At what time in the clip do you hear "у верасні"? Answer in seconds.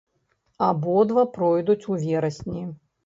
1.97-2.65